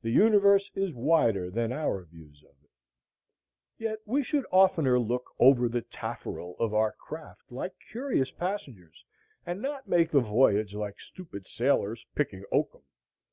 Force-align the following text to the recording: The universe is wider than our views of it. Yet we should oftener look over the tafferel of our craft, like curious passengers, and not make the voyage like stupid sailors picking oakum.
The 0.00 0.10
universe 0.10 0.72
is 0.74 0.92
wider 0.92 1.48
than 1.48 1.70
our 1.72 2.02
views 2.02 2.42
of 2.42 2.56
it. 2.64 2.70
Yet 3.78 4.00
we 4.04 4.24
should 4.24 4.44
oftener 4.50 4.98
look 4.98 5.30
over 5.38 5.68
the 5.68 5.82
tafferel 5.82 6.56
of 6.58 6.74
our 6.74 6.90
craft, 6.90 7.52
like 7.52 7.76
curious 7.92 8.32
passengers, 8.32 9.04
and 9.46 9.62
not 9.62 9.86
make 9.86 10.10
the 10.10 10.18
voyage 10.18 10.74
like 10.74 10.98
stupid 10.98 11.46
sailors 11.46 12.04
picking 12.16 12.42
oakum. 12.50 12.82